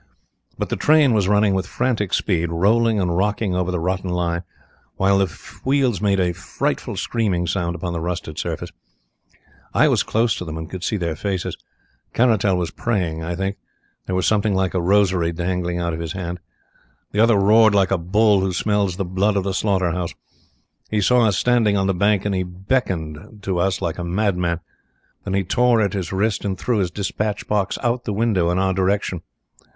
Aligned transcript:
But 0.57 0.69
the 0.69 0.75
train 0.75 1.13
was 1.13 1.27
running 1.27 1.53
with 1.53 1.67
frantic 1.67 2.11
speed, 2.11 2.49
rolling 2.51 2.99
and 2.99 3.15
rocking 3.15 3.53
over 3.55 3.69
the 3.69 3.79
rotten 3.79 4.09
line, 4.09 4.41
while 4.95 5.19
the 5.19 5.27
wheels 5.63 6.01
made 6.01 6.19
a 6.19 6.33
frightful 6.33 6.95
screaming 6.97 7.45
sound 7.45 7.75
upon 7.75 7.93
the 7.93 7.99
rusted 8.01 8.39
surface. 8.39 8.71
I 9.75 9.87
was 9.87 10.01
close 10.01 10.33
to 10.37 10.43
them, 10.43 10.57
and 10.57 10.67
could 10.67 10.83
see 10.83 10.97
their 10.97 11.15
faces. 11.15 11.55
Caratal 12.15 12.57
was 12.57 12.71
praying, 12.71 13.21
I 13.23 13.35
think 13.35 13.57
there 14.07 14.15
was 14.15 14.25
something 14.25 14.55
like 14.55 14.73
a 14.73 14.81
rosary 14.81 15.31
dangling 15.31 15.77
out 15.77 15.93
of 15.93 15.99
his 15.99 16.13
hand. 16.13 16.39
The 17.11 17.19
other 17.19 17.37
roared 17.37 17.75
like 17.75 17.91
a 17.91 17.97
bull 17.99 18.39
who 18.39 18.53
smells 18.53 18.95
the 18.95 19.05
blood 19.05 19.35
of 19.37 19.43
the 19.43 19.53
slaughter 19.53 19.91
house. 19.91 20.15
He 20.89 20.99
saw 21.01 21.27
us 21.27 21.37
standing 21.37 21.77
on 21.77 21.85
the 21.85 21.93
bank, 21.93 22.25
and 22.25 22.33
he 22.33 22.41
beckoned 22.41 23.43
to 23.43 23.59
us 23.59 23.83
like 23.83 23.99
a 23.99 24.03
madman. 24.03 24.61
Then 25.25 25.35
he 25.35 25.43
tore 25.43 25.79
at 25.79 25.93
his 25.93 26.11
wrist 26.11 26.43
and 26.43 26.57
threw 26.57 26.79
his 26.79 26.89
dispatch 26.89 27.47
box 27.47 27.77
out 27.83 27.99
of 27.99 28.03
the 28.05 28.13
window 28.13 28.49
in 28.49 28.57
our 28.57 28.73
direction. 28.73 29.21